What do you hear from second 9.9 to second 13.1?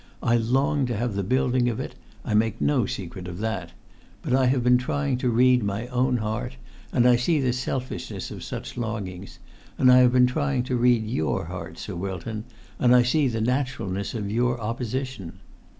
I have been trying to read your heart, Sir Wilton, and I